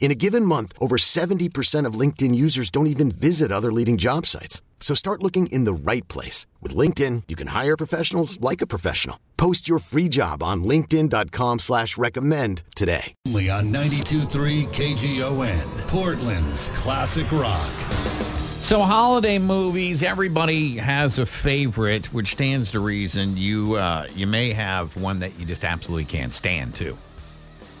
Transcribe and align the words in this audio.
In 0.00 0.10
a 0.10 0.14
given 0.14 0.44
month, 0.44 0.72
over 0.80 0.96
70% 0.96 1.84
of 1.84 1.94
LinkedIn 1.94 2.34
users 2.34 2.70
don't 2.70 2.86
even 2.86 3.10
visit 3.10 3.52
other 3.52 3.70
leading 3.72 3.98
job 3.98 4.24
sites. 4.24 4.62
So 4.80 4.94
start 4.94 5.22
looking 5.22 5.48
in 5.48 5.64
the 5.64 5.72
right 5.74 6.06
place. 6.08 6.46
With 6.62 6.74
LinkedIn, 6.74 7.24
you 7.28 7.36
can 7.36 7.48
hire 7.48 7.76
professionals 7.76 8.40
like 8.40 8.62
a 8.62 8.66
professional. 8.66 9.18
Post 9.36 9.68
your 9.68 9.80
free 9.80 10.08
job 10.08 10.42
on 10.42 10.64
linkedin.com 10.64 11.58
slash 11.58 11.98
recommend 11.98 12.62
today. 12.74 13.12
Only 13.26 13.50
on 13.50 13.72
92.3 13.72 14.66
KGON, 14.68 15.88
Portland's 15.88 16.68
classic 16.70 17.30
rock. 17.32 17.68
So 18.60 18.82
holiday 18.82 19.38
movies, 19.38 20.02
everybody 20.02 20.76
has 20.76 21.18
a 21.18 21.26
favorite, 21.26 22.12
which 22.12 22.32
stands 22.32 22.70
to 22.72 22.80
reason 22.80 23.36
you 23.36 23.76
uh, 23.76 24.06
you 24.14 24.26
may 24.26 24.52
have 24.52 24.94
one 24.96 25.20
that 25.20 25.38
you 25.38 25.46
just 25.46 25.64
absolutely 25.64 26.04
can't 26.04 26.34
stand 26.34 26.74
too. 26.74 26.96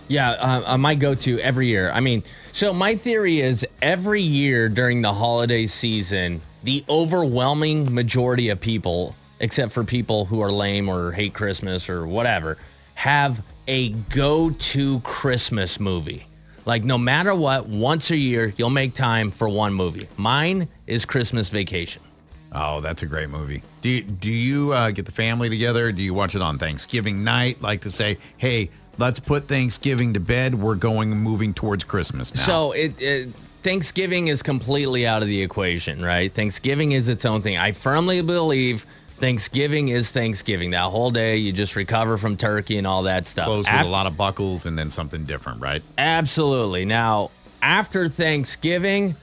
Yeah, 0.08 0.30
uh, 0.30 0.62
uh, 0.64 0.78
my 0.78 0.94
go-to 0.94 1.38
every 1.40 1.66
year. 1.66 1.90
I 1.90 2.00
mean, 2.00 2.22
so 2.52 2.72
my 2.72 2.96
theory 2.96 3.40
is 3.40 3.66
every 3.82 4.22
year 4.22 4.70
during 4.70 5.02
the 5.02 5.12
holiday 5.12 5.66
season, 5.66 6.40
the 6.64 6.82
overwhelming 6.88 7.94
majority 7.94 8.48
of 8.48 8.58
people, 8.58 9.14
except 9.38 9.72
for 9.72 9.84
people 9.84 10.24
who 10.24 10.40
are 10.40 10.50
lame 10.50 10.88
or 10.88 11.12
hate 11.12 11.34
Christmas 11.34 11.90
or 11.90 12.06
whatever, 12.06 12.56
have 12.94 13.42
a 13.68 13.90
go-to 13.90 15.00
Christmas 15.00 15.78
movie. 15.78 16.26
Like 16.64 16.84
no 16.84 16.98
matter 16.98 17.34
what, 17.34 17.68
once 17.68 18.10
a 18.10 18.16
year 18.16 18.52
you'll 18.56 18.70
make 18.70 18.94
time 18.94 19.30
for 19.30 19.48
one 19.48 19.74
movie. 19.74 20.08
Mine 20.16 20.68
is 20.86 21.04
Christmas 21.04 21.50
Vacation. 21.50 22.02
Oh, 22.50 22.80
that's 22.80 23.02
a 23.02 23.06
great 23.06 23.28
movie. 23.28 23.62
Do 23.82 23.90
you, 23.90 24.02
do 24.02 24.32
you 24.32 24.72
uh, 24.72 24.90
get 24.90 25.04
the 25.04 25.12
family 25.12 25.50
together? 25.50 25.92
Do 25.92 26.02
you 26.02 26.14
watch 26.14 26.34
it 26.34 26.40
on 26.40 26.58
Thanksgiving 26.58 27.22
night? 27.22 27.60
Like 27.60 27.82
to 27.82 27.90
say, 27.90 28.16
hey, 28.38 28.70
let's 28.98 29.18
put 29.18 29.48
Thanksgiving 29.48 30.14
to 30.14 30.20
bed. 30.20 30.54
We're 30.54 30.74
going 30.74 31.10
moving 31.10 31.54
towards 31.54 31.84
Christmas 31.84 32.34
now. 32.34 32.42
So 32.42 32.72
it, 32.72 33.00
it 33.00 33.28
Thanksgiving 33.62 34.28
is 34.28 34.42
completely 34.42 35.06
out 35.06 35.22
of 35.22 35.28
the 35.28 35.42
equation, 35.42 36.04
right? 36.04 36.32
Thanksgiving 36.32 36.92
is 36.92 37.08
its 37.08 37.24
own 37.24 37.42
thing. 37.42 37.56
I 37.56 37.72
firmly 37.72 38.20
believe 38.20 38.86
Thanksgiving 39.18 39.88
is 39.88 40.10
Thanksgiving. 40.12 40.70
That 40.70 40.84
whole 40.84 41.10
day, 41.10 41.36
you 41.38 41.52
just 41.52 41.74
recover 41.74 42.18
from 42.18 42.36
turkey 42.36 42.78
and 42.78 42.86
all 42.86 43.02
that 43.04 43.26
stuff. 43.26 43.46
close 43.46 43.64
with 43.66 43.74
Af- 43.74 43.86
a 43.86 43.88
lot 43.88 44.06
of 44.06 44.16
buckles 44.16 44.64
and 44.66 44.78
then 44.78 44.90
something 44.90 45.24
different, 45.24 45.60
right? 45.60 45.82
Absolutely. 45.98 46.84
Now, 46.84 47.30
after 47.60 48.08
Thanksgiving, 48.08 49.16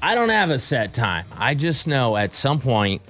I 0.00 0.14
don't 0.14 0.28
have 0.28 0.50
a 0.50 0.58
set 0.58 0.94
time. 0.94 1.24
I 1.36 1.54
just 1.54 1.86
know 1.88 2.16
at 2.16 2.32
some 2.32 2.60
point 2.60 3.02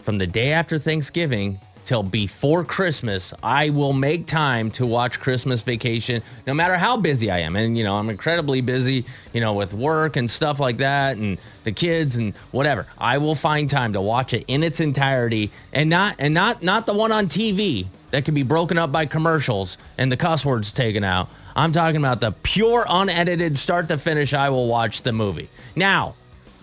from 0.00 0.18
the 0.18 0.26
day 0.26 0.52
after 0.52 0.78
Thanksgiving 0.78 1.60
till 1.84 2.02
before 2.02 2.64
Christmas, 2.64 3.34
I 3.42 3.70
will 3.70 3.92
make 3.92 4.26
time 4.26 4.70
to 4.72 4.86
watch 4.86 5.20
Christmas 5.20 5.62
Vacation 5.62 6.22
no 6.46 6.54
matter 6.54 6.76
how 6.76 6.96
busy 6.96 7.30
I 7.30 7.40
am. 7.40 7.56
And, 7.56 7.76
you 7.76 7.84
know, 7.84 7.96
I'm 7.96 8.10
incredibly 8.10 8.60
busy, 8.60 9.04
you 9.32 9.40
know, 9.40 9.54
with 9.54 9.74
work 9.74 10.16
and 10.16 10.30
stuff 10.30 10.60
like 10.60 10.78
that 10.78 11.16
and 11.16 11.38
the 11.64 11.72
kids 11.72 12.16
and 12.16 12.34
whatever. 12.52 12.86
I 12.98 13.18
will 13.18 13.34
find 13.34 13.68
time 13.68 13.92
to 13.94 14.00
watch 14.00 14.34
it 14.34 14.44
in 14.48 14.62
its 14.62 14.80
entirety 14.80 15.50
and 15.72 15.90
not 15.90 16.16
and 16.18 16.34
not 16.34 16.62
not 16.62 16.86
the 16.86 16.94
one 16.94 17.12
on 17.12 17.26
TV 17.26 17.86
that 18.10 18.24
can 18.24 18.34
be 18.34 18.42
broken 18.42 18.78
up 18.78 18.92
by 18.92 19.06
commercials 19.06 19.76
and 19.98 20.10
the 20.10 20.16
cuss 20.16 20.44
words 20.44 20.72
taken 20.72 21.04
out. 21.04 21.28
I'm 21.56 21.72
talking 21.72 21.98
about 21.98 22.20
the 22.20 22.32
pure 22.32 22.84
unedited 22.88 23.56
start 23.56 23.88
to 23.88 23.98
finish 23.98 24.34
I 24.34 24.50
will 24.50 24.66
watch 24.66 25.02
the 25.02 25.12
movie. 25.12 25.48
Now, 25.76 26.14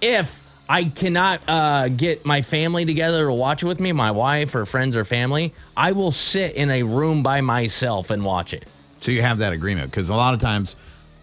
if 0.01 0.37
I 0.69 0.85
cannot 0.85 1.41
uh, 1.47 1.89
get 1.89 2.25
my 2.25 2.41
family 2.41 2.85
together 2.85 3.25
to 3.27 3.33
watch 3.33 3.61
it 3.61 3.65
with 3.65 3.79
me, 3.81 3.91
my 3.91 4.11
wife 4.11 4.55
or 4.55 4.65
friends 4.65 4.95
or 4.95 5.03
family, 5.03 5.53
I 5.75 5.91
will 5.91 6.11
sit 6.13 6.55
in 6.55 6.69
a 6.69 6.83
room 6.83 7.23
by 7.23 7.41
myself 7.41 8.09
and 8.09 8.23
watch 8.23 8.53
it. 8.53 8.65
So 9.01 9.11
you 9.11 9.21
have 9.21 9.39
that 9.39 9.51
agreement 9.51 9.91
because 9.91 10.09
a 10.09 10.15
lot 10.15 10.33
of 10.33 10.39
times 10.39 10.75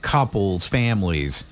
couples, 0.02 0.66
families, 0.66 1.44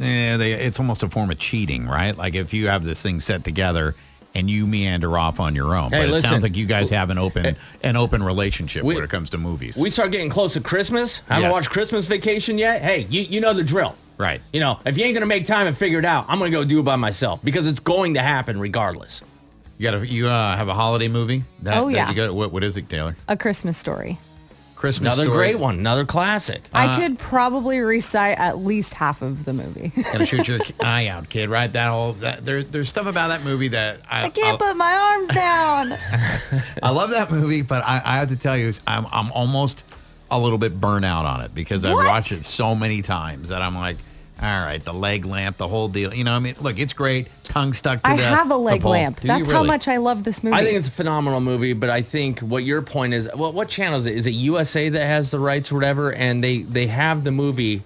eh, 0.00 0.36
they, 0.38 0.52
it's 0.52 0.78
almost 0.80 1.02
a 1.02 1.08
form 1.10 1.30
of 1.30 1.38
cheating, 1.38 1.86
right? 1.86 2.16
Like 2.16 2.34
if 2.34 2.54
you 2.54 2.68
have 2.68 2.82
this 2.84 3.02
thing 3.02 3.20
set 3.20 3.44
together 3.44 3.94
and 4.34 4.50
you 4.50 4.66
meander 4.66 5.16
off 5.18 5.38
on 5.38 5.54
your 5.54 5.76
own. 5.76 5.90
Hey, 5.92 5.98
but 6.00 6.08
it 6.08 6.12
listen. 6.12 6.28
sounds 6.30 6.42
like 6.42 6.56
you 6.56 6.66
guys 6.66 6.90
have 6.90 7.10
an 7.10 7.18
open 7.18 7.56
an 7.82 7.96
open 7.96 8.22
relationship 8.22 8.82
We- 8.84 8.94
when 8.94 9.04
it 9.04 9.10
comes 9.10 9.30
to 9.30 9.38
movies. 9.38 9.76
We 9.76 9.90
start 9.90 10.10
getting 10.12 10.30
close 10.30 10.54
to 10.54 10.60
Christmas. 10.60 11.20
I 11.28 11.34
Haven't 11.34 11.42
Yes. 11.48 11.52
watched 11.52 11.70
Christmas 11.70 12.06
Vacation 12.06 12.56
yet. 12.58 12.82
Hey, 12.82 13.06
you, 13.10 13.20
you 13.22 13.40
know 13.40 13.52
the 13.52 13.62
drill. 13.62 13.94
Right. 14.18 14.40
You 14.52 14.60
know, 14.60 14.78
if 14.86 14.96
you 14.96 15.04
ain't 15.04 15.14
gonna 15.14 15.26
make 15.26 15.44
time 15.44 15.66
and 15.66 15.76
figure 15.76 15.98
it 15.98 16.04
out, 16.04 16.26
I'm 16.28 16.38
gonna 16.38 16.50
go 16.50 16.64
do 16.64 16.80
it 16.80 16.84
by 16.84 16.96
myself 16.96 17.40
because 17.44 17.66
it's 17.66 17.80
going 17.80 18.14
to 18.14 18.20
happen 18.20 18.60
regardless. 18.60 19.22
you 19.78 19.90
got 19.90 20.08
you 20.08 20.28
uh, 20.28 20.56
have 20.56 20.68
a 20.68 20.74
holiday 20.74 21.08
movie? 21.08 21.44
That, 21.62 21.76
Oh, 21.78 21.86
that 21.86 21.92
yeah. 21.94 22.08
You 22.10 22.14
got, 22.14 22.34
what, 22.34 22.52
what 22.52 22.62
is 22.64 22.76
it, 22.76 22.88
Taylor? 22.88 23.16
A 23.28 23.36
Christmas 23.36 23.76
story. 23.76 24.18
Christmas 24.76 25.14
Another 25.14 25.24
Story. 25.30 25.36
great 25.52 25.58
one, 25.58 25.78
another 25.78 26.04
classic. 26.04 26.68
I 26.74 26.98
could 27.00 27.18
probably 27.18 27.80
recite 27.80 28.36
at 28.38 28.58
least 28.58 28.92
half 28.92 29.22
of 29.22 29.46
the 29.46 29.54
movie. 29.54 29.88
Gotta 30.02 30.26
shoot 30.26 30.46
your 30.46 30.58
eye 30.82 31.06
out, 31.06 31.30
kid. 31.30 31.48
Right? 31.48 31.72
That 31.72 31.88
whole 31.88 32.12
that 32.14 32.44
there, 32.44 32.62
there's 32.62 32.90
stuff 32.90 33.06
about 33.06 33.28
that 33.28 33.42
movie 33.44 33.68
that 33.68 34.00
I 34.10 34.24
I 34.26 34.30
can't 34.30 34.60
I, 34.60 34.68
put 34.68 34.76
my 34.76 34.92
arms 34.92 35.28
down. 35.28 35.92
I 36.82 36.90
love 36.90 37.10
that 37.10 37.30
movie, 37.30 37.62
but 37.62 37.82
I, 37.82 38.02
I 38.04 38.18
have 38.18 38.28
to 38.28 38.36
tell 38.36 38.58
you, 38.58 38.72
I'm 38.86 39.06
I'm 39.10 39.32
almost 39.32 39.84
a 40.30 40.38
little 40.38 40.58
bit 40.58 40.80
burnout 40.80 41.24
on 41.24 41.40
it 41.42 41.54
because 41.54 41.84
I've 41.84 41.94
watched 41.94 42.32
it 42.32 42.44
so 42.44 42.74
many 42.74 43.02
times 43.02 43.50
that 43.50 43.62
I'm 43.62 43.74
like, 43.76 43.96
all 44.42 44.48
right, 44.64 44.82
the 44.82 44.92
leg 44.92 45.24
lamp, 45.26 45.56
the 45.58 45.68
whole 45.68 45.88
deal. 45.88 46.12
You 46.12 46.24
know, 46.24 46.34
I 46.34 46.38
mean, 46.40 46.56
look, 46.60 46.78
it's 46.78 46.92
great. 46.92 47.28
Tongue 47.44 47.72
stuck 47.72 48.02
to 48.02 48.08
I 48.10 48.16
the 48.16 48.24
have 48.24 48.50
a 48.50 48.56
leg 48.56 48.82
pole. 48.82 48.90
lamp. 48.92 49.20
Do 49.20 49.28
you 49.28 49.34
That's 49.34 49.46
how 49.46 49.58
really? 49.58 49.66
much 49.68 49.86
I 49.86 49.98
love 49.98 50.24
this 50.24 50.42
movie. 50.42 50.56
I 50.56 50.64
think 50.64 50.76
it's 50.76 50.88
a 50.88 50.90
phenomenal 50.90 51.40
movie, 51.40 51.72
but 51.72 51.88
I 51.88 52.02
think 52.02 52.40
what 52.40 52.64
your 52.64 52.82
point 52.82 53.14
is, 53.14 53.28
what 53.34 53.54
what 53.54 53.68
channel 53.68 53.98
is 54.00 54.06
it? 54.06 54.16
Is 54.16 54.26
it 54.26 54.30
USA 54.32 54.88
that 54.88 55.04
has 55.06 55.30
the 55.30 55.38
rights 55.38 55.70
or 55.70 55.76
whatever? 55.76 56.12
And 56.12 56.42
they 56.42 56.62
they 56.62 56.88
have 56.88 57.22
the 57.22 57.30
movie 57.30 57.82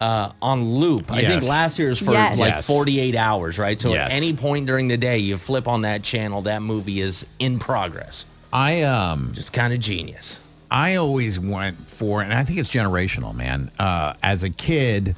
uh, 0.00 0.32
on 0.42 0.64
loop. 0.64 1.12
I 1.12 1.20
think 1.20 1.42
Yes. 1.42 1.44
last 1.44 1.78
year's 1.78 2.00
for 2.00 2.10
Yes. 2.10 2.36
like 2.36 2.54
Yes. 2.54 2.66
48 2.66 3.14
hours, 3.14 3.56
right? 3.56 3.80
So 3.80 3.90
Yes. 3.92 4.10
at 4.10 4.16
any 4.16 4.32
point 4.32 4.66
during 4.66 4.88
the 4.88 4.96
day, 4.96 5.18
you 5.18 5.38
flip 5.38 5.68
on 5.68 5.82
that 5.82 6.02
channel, 6.02 6.42
that 6.42 6.60
movie 6.62 7.00
is 7.00 7.24
in 7.38 7.60
progress. 7.60 8.26
I 8.52 8.82
um 8.82 9.30
Just 9.34 9.52
kind 9.52 9.72
of 9.72 9.78
genius. 9.78 10.40
I 10.72 10.96
always 10.96 11.38
went 11.38 11.76
for, 11.76 12.22
and 12.22 12.32
I 12.32 12.44
think 12.44 12.58
it's 12.58 12.70
generational, 12.70 13.34
man. 13.34 13.70
Uh, 13.78 14.14
as 14.22 14.42
a 14.42 14.50
kid, 14.50 15.14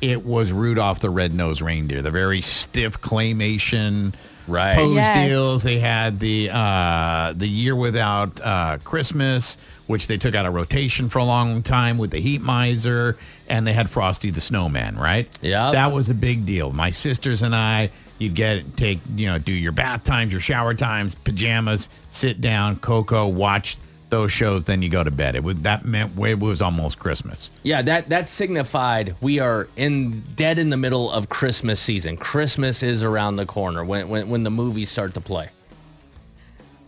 it 0.00 0.24
was 0.26 0.50
Rudolph 0.52 1.00
the 1.00 1.08
Red-Nosed 1.10 1.62
Reindeer, 1.62 2.02
the 2.02 2.10
very 2.10 2.42
stiff 2.42 3.00
claymation 3.00 4.12
Right. 4.48 4.76
pose 4.76 4.94
Yes. 4.94 5.28
deals. 5.28 5.62
They 5.64 5.78
had 5.80 6.20
the 6.20 6.50
uh, 6.52 7.32
the 7.36 7.48
year 7.48 7.74
without 7.74 8.40
uh, 8.40 8.78
Christmas, 8.84 9.56
which 9.88 10.06
they 10.06 10.16
took 10.18 10.34
out 10.36 10.46
of 10.46 10.54
rotation 10.54 11.08
for 11.08 11.18
a 11.18 11.24
long 11.24 11.62
time 11.62 11.98
with 11.98 12.10
the 12.12 12.20
Heat 12.20 12.42
Miser, 12.42 13.16
and 13.48 13.66
they 13.66 13.72
had 13.72 13.90
Frosty 13.90 14.30
the 14.30 14.40
Snowman. 14.40 14.96
Right? 14.96 15.28
Yep. 15.42 15.72
that 15.72 15.92
was 15.92 16.08
a 16.10 16.14
big 16.14 16.46
deal. 16.46 16.72
My 16.72 16.90
sisters 16.90 17.42
and 17.42 17.54
I. 17.56 17.90
You'd 18.18 18.34
get 18.34 18.76
take 18.78 19.00
you 19.14 19.26
know 19.26 19.38
do 19.38 19.52
your 19.52 19.72
bath 19.72 20.04
times, 20.04 20.32
your 20.32 20.40
shower 20.40 20.72
times, 20.74 21.14
pajamas, 21.16 21.88
sit 22.10 22.40
down, 22.40 22.76
cocoa, 22.76 23.26
watch 23.28 23.76
those 24.16 24.32
shows, 24.32 24.64
then 24.64 24.80
you 24.80 24.88
go 24.88 25.04
to 25.04 25.10
bed. 25.10 25.36
It 25.36 25.44
was 25.44 25.56
that 25.56 25.84
meant 25.84 26.18
it 26.18 26.38
was 26.38 26.62
almost 26.62 26.98
Christmas. 26.98 27.50
Yeah, 27.62 27.82
that 27.82 28.08
that 28.08 28.28
signified 28.28 29.14
we 29.20 29.40
are 29.40 29.68
in 29.76 30.22
dead 30.34 30.58
in 30.58 30.70
the 30.70 30.76
middle 30.78 31.10
of 31.10 31.28
Christmas 31.28 31.80
season. 31.80 32.16
Christmas 32.16 32.82
is 32.82 33.04
around 33.04 33.36
the 33.36 33.44
corner 33.44 33.84
when 33.84 34.08
when, 34.08 34.30
when 34.30 34.42
the 34.42 34.50
movies 34.50 34.90
start 34.90 35.12
to 35.14 35.20
play. 35.20 35.50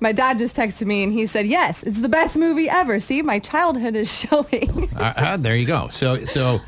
My 0.00 0.12
dad 0.12 0.38
just 0.38 0.56
texted 0.56 0.86
me 0.86 1.02
and 1.02 1.12
he 1.12 1.26
said, 1.26 1.46
yes, 1.46 1.82
it's 1.82 2.00
the 2.00 2.08
best 2.08 2.36
movie 2.36 2.70
ever. 2.70 3.00
See, 3.00 3.20
my 3.20 3.40
childhood 3.40 3.96
is 3.96 4.10
showing. 4.20 4.88
Uh, 4.96 5.12
uh, 5.16 5.36
there 5.36 5.56
you 5.56 5.66
go. 5.66 5.88
So 5.88 6.24
so 6.24 6.60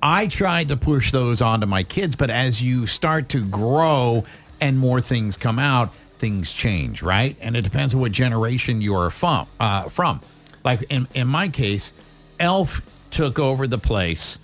I 0.00 0.28
tried 0.28 0.68
to 0.68 0.76
push 0.76 1.10
those 1.10 1.40
onto 1.40 1.66
my 1.66 1.82
kids, 1.82 2.14
but 2.14 2.30
as 2.30 2.62
you 2.62 2.86
start 2.86 3.30
to 3.30 3.44
grow 3.44 4.24
and 4.60 4.78
more 4.78 5.00
things 5.00 5.36
come 5.36 5.58
out, 5.58 5.90
things 6.24 6.54
change, 6.54 7.02
right? 7.02 7.36
And 7.42 7.54
it 7.54 7.60
depends 7.60 7.92
on 7.92 8.00
what 8.00 8.10
generation 8.10 8.80
you 8.80 8.94
are 8.94 9.10
from. 9.10 9.46
Uh, 9.60 9.90
from, 9.90 10.22
like 10.64 10.82
in 10.88 11.06
in 11.12 11.28
my 11.28 11.50
case, 11.50 11.92
Elf 12.40 12.80
took 13.10 13.38
over 13.38 13.66
the 13.66 13.76
place 13.76 14.38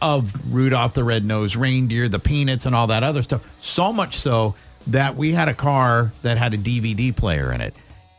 of 0.00 0.32
Rudolph 0.54 0.94
the 0.94 1.04
Red-Nosed 1.04 1.54
Reindeer, 1.54 2.08
the 2.08 2.18
Peanuts, 2.18 2.64
and 2.64 2.74
all 2.74 2.86
that 2.86 3.02
other 3.02 3.22
stuff. 3.22 3.46
So 3.62 3.92
much 3.92 4.16
so 4.16 4.54
that 4.86 5.14
we 5.14 5.32
had 5.32 5.48
a 5.48 5.54
car 5.54 6.14
that 6.22 6.38
had 6.38 6.54
a 6.54 6.58
DVD 6.58 7.14
player 7.14 7.52
in 7.52 7.60
it, 7.60 7.74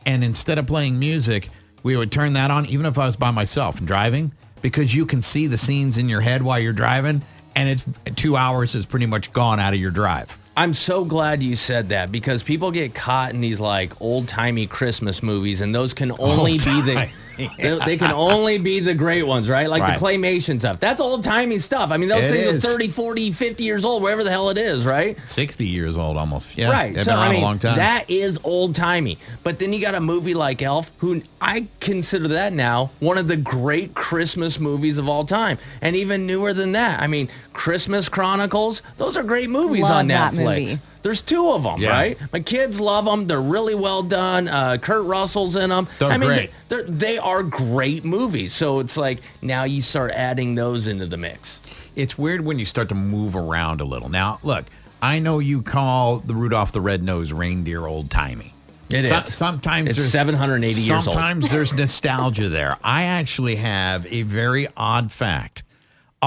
and 0.06 0.22
instead 0.22 0.60
of 0.60 0.68
playing 0.68 0.96
music, 0.96 1.48
we 1.82 1.96
would 1.96 2.12
turn 2.12 2.34
that 2.34 2.52
on, 2.52 2.64
even 2.66 2.86
if 2.86 2.96
I 2.96 3.06
was 3.06 3.16
by 3.16 3.32
myself 3.32 3.78
and 3.78 3.88
driving, 3.88 4.30
because 4.62 4.94
you 4.94 5.04
can 5.04 5.20
see 5.20 5.48
the 5.48 5.58
scenes 5.58 5.98
in 5.98 6.08
your 6.08 6.20
head 6.20 6.42
while 6.42 6.60
you're 6.60 6.72
driving, 6.72 7.22
and 7.56 7.68
it's 7.68 7.84
two 8.14 8.36
hours 8.36 8.76
is 8.76 8.86
pretty 8.86 9.06
much 9.06 9.32
gone 9.32 9.58
out 9.58 9.74
of 9.74 9.80
your 9.80 9.90
drive. 9.90 10.38
I'm 10.56 10.72
so 10.72 11.04
glad 11.04 11.42
you 11.42 11.56
said 11.56 11.88
that 11.88 12.12
because 12.12 12.44
people 12.44 12.70
get 12.70 12.94
caught 12.94 13.32
in 13.32 13.40
these 13.40 13.58
like 13.58 14.00
old 14.00 14.28
timey 14.28 14.66
Christmas 14.66 15.22
movies, 15.22 15.60
and 15.60 15.74
those 15.74 15.94
can 15.94 16.12
only 16.18 16.58
be 16.58 16.80
the 16.80 17.08
Old-timey. 17.38 17.50
they, 17.58 17.78
they 17.86 17.96
can 17.96 18.12
only 18.12 18.58
be 18.58 18.80
the 18.80 18.94
great 18.94 19.22
ones, 19.24 19.48
right? 19.48 19.68
Like 19.68 19.82
Right. 19.82 19.98
the 19.98 20.04
claymation 20.04 20.58
stuff. 20.58 20.80
That's 20.80 21.00
old 21.00 21.24
timey 21.24 21.58
stuff. 21.58 21.90
I 21.90 21.96
mean, 21.96 22.08
those 22.08 22.24
It 22.24 22.30
things 22.30 22.46
is. 22.54 22.64
are 22.64 22.68
30, 22.68 22.88
40, 22.88 23.32
50 23.32 23.64
years 23.64 23.84
old, 23.84 24.02
wherever 24.02 24.24
the 24.24 24.30
hell 24.30 24.50
it 24.50 24.58
is, 24.58 24.86
right? 24.86 25.16
60 25.26 25.66
years 25.66 25.96
old 25.96 26.16
almost. 26.16 26.56
Yeah, 26.56 26.70
right. 26.70 26.94
They've 26.94 27.04
so 27.04 27.12
been 27.12 27.18
around 27.18 27.28
I 27.28 27.32
mean, 27.32 27.42
a 27.42 27.44
long 27.44 27.58
time. 27.58 27.76
that 27.76 28.08
is 28.08 28.38
old 28.44 28.74
timey. 28.74 29.18
But 29.42 29.58
then 29.58 29.72
you 29.72 29.80
got 29.80 29.94
a 29.94 30.00
movie 30.00 30.34
like 30.34 30.62
Elf, 30.62 30.90
who 30.98 31.22
I 31.40 31.66
consider 31.80 32.28
that 32.28 32.52
now 32.52 32.90
one 33.00 33.18
of 33.18 33.28
the 33.28 33.36
great 33.36 33.94
Christmas 33.94 34.58
movies 34.60 34.98
of 34.98 35.08
all 35.08 35.24
time, 35.24 35.58
and 35.82 35.94
even 35.96 36.26
newer 36.26 36.52
than 36.54 36.72
that. 36.72 37.00
I 37.00 37.06
mean, 37.06 37.28
Christmas 37.52 38.08
Chronicles. 38.08 38.82
Those 38.96 39.16
are 39.16 39.22
great 39.22 39.50
movies 39.50 39.82
Love 39.82 39.92
on 39.92 40.08
that 40.08 40.32
Netflix. 40.32 40.60
movie. 40.70 40.78
There's 41.04 41.20
two 41.22 41.52
of 41.52 41.62
them, 41.62 41.80
Yeah. 41.82 41.90
right? 41.90 42.18
My 42.32 42.40
kids 42.40 42.80
love 42.80 43.04
them. 43.04 43.26
They're 43.26 43.38
really 43.40 43.74
well 43.74 44.02
done. 44.02 44.48
Uh, 44.48 44.78
Kurt 44.80 45.04
Russell's 45.04 45.54
in 45.54 45.68
them. 45.68 45.86
They're 45.98 46.08
I 46.10 46.16
mean, 46.16 46.28
great. 46.30 46.50
They're, 46.70 46.82
they 46.82 47.18
are 47.18 47.42
great 47.42 48.04
movies. 48.06 48.54
So 48.54 48.80
it's 48.80 48.96
like 48.96 49.20
now 49.42 49.64
you 49.64 49.82
start 49.82 50.12
adding 50.12 50.54
those 50.54 50.88
into 50.88 51.04
the 51.06 51.18
mix. 51.18 51.60
it's 51.94 52.16
weird 52.18 52.40
when 52.40 52.58
you 52.58 52.64
start 52.64 52.88
to 52.88 52.94
move 52.94 53.36
around 53.36 53.82
a 53.82 53.84
little. 53.84 54.08
Now, 54.08 54.38
look, 54.42 54.64
I 55.02 55.18
know 55.18 55.40
you 55.40 55.60
call 55.60 56.20
the 56.20 56.34
Rudolph 56.34 56.72
the 56.72 56.80
Red-Nosed 56.80 57.32
Reindeer 57.32 57.86
old-timey. 57.86 58.54
It 58.88 59.04
So- 59.06 59.18
is. 59.18 59.34
Sometimes 59.34 59.90
It's 59.90 59.98
there's 59.98 60.10
780 60.10 60.80
years 60.80 60.90
old. 60.90 61.04
Sometimes 61.04 61.50
there's 61.50 61.74
nostalgia 61.82 62.48
there. 62.48 62.78
I 62.82 63.02
actually 63.02 63.56
have 63.56 64.06
a 64.06 64.22
very 64.22 64.68
odd 64.76 65.12
fact 65.12 65.63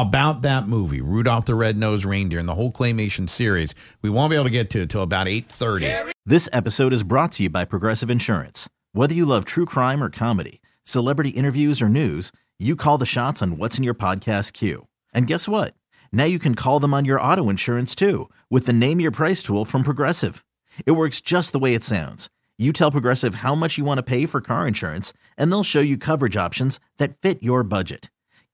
about 0.01 0.41
that 0.43 0.67
movie, 0.67 1.01
Rudolph 1.01 1.45
the 1.45 1.55
Red-Nosed 1.55 2.05
Reindeer, 2.05 2.39
and 2.39 2.47
the 2.47 2.55
whole 2.55 2.71
claymation 2.71 3.29
series. 3.29 3.73
We 4.01 4.09
won't 4.09 4.29
be 4.29 4.35
able 4.35 4.45
to 4.45 4.51
get 4.51 4.69
to 4.71 4.81
it 4.81 4.89
till 4.89 5.01
about 5.01 5.27
8:30. 5.27 6.11
This 6.25 6.47
episode 6.53 6.93
is 6.93 7.03
brought 7.03 7.31
to 7.33 7.43
you 7.43 7.49
by 7.49 7.65
Progressive 7.65 8.09
Insurance. 8.09 8.69
Whether 8.91 9.13
you 9.13 9.25
love 9.25 9.45
true 9.45 9.65
crime 9.65 10.03
or 10.03 10.09
comedy, 10.09 10.61
celebrity 10.83 11.29
interviews 11.29 11.81
or 11.81 11.89
news, 11.89 12.31
you 12.59 12.75
call 12.75 12.97
the 12.97 13.05
shots 13.05 13.41
on 13.41 13.57
what's 13.57 13.77
in 13.77 13.83
your 13.83 13.93
podcast 13.93 14.53
queue. 14.53 14.87
And 15.13 15.27
guess 15.27 15.47
what? 15.47 15.73
Now 16.11 16.25
you 16.25 16.39
can 16.39 16.55
call 16.55 16.79
them 16.79 16.93
on 16.93 17.05
your 17.05 17.21
auto 17.21 17.49
insurance 17.49 17.93
too 17.95 18.29
with 18.49 18.65
the 18.65 18.73
Name 18.73 18.99
Your 18.99 19.11
Price 19.11 19.41
tool 19.43 19.65
from 19.65 19.83
Progressive. 19.83 20.43
It 20.85 20.91
works 20.91 21.21
just 21.21 21.53
the 21.53 21.59
way 21.59 21.73
it 21.73 21.83
sounds. 21.83 22.29
You 22.57 22.73
tell 22.73 22.91
Progressive 22.91 23.35
how 23.35 23.55
much 23.55 23.77
you 23.77 23.85
want 23.85 23.99
to 23.99 24.03
pay 24.03 24.25
for 24.25 24.41
car 24.41 24.67
insurance, 24.67 25.13
and 25.37 25.51
they'll 25.51 25.63
show 25.63 25.79
you 25.79 25.97
coverage 25.97 26.35
options 26.35 26.79
that 26.97 27.15
fit 27.21 27.43
your 27.43 27.63
budget. 27.63 28.09